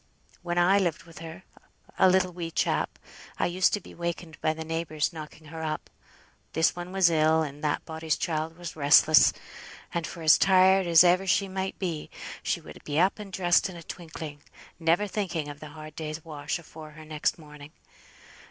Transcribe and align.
When 0.41 0.57
I 0.57 0.79
lived 0.79 1.03
with 1.03 1.19
her, 1.19 1.43
a 1.99 2.09
little 2.09 2.33
wee 2.33 2.49
chap, 2.49 2.97
I 3.37 3.45
used 3.45 3.71
to 3.75 3.79
be 3.79 3.93
wakened 3.93 4.41
by 4.41 4.51
the 4.51 4.65
neighbours 4.65 5.13
knocking 5.13 5.49
her 5.49 5.61
up; 5.61 5.91
this 6.53 6.75
one 6.75 6.91
was 6.91 7.11
ill, 7.11 7.43
or 7.43 7.51
that 7.61 7.85
body's 7.85 8.17
child 8.17 8.57
was 8.57 8.75
restless; 8.75 9.31
and, 9.93 10.07
for 10.07 10.23
as 10.23 10.39
tired 10.39 10.87
as 10.87 11.03
ever 11.03 11.27
she 11.27 11.47
might 11.47 11.77
be, 11.77 12.09
she 12.41 12.59
would 12.59 12.83
be 12.83 12.99
up 12.99 13.19
and 13.19 13.31
dressed 13.31 13.69
in 13.69 13.75
a 13.75 13.83
twinkling, 13.83 14.41
never 14.79 15.05
thinking 15.05 15.47
of 15.49 15.59
the 15.59 15.67
hard 15.69 15.95
day's 15.95 16.25
wash 16.25 16.57
afore 16.57 16.93
her 16.93 17.05
next 17.05 17.37
morning. 17.37 17.69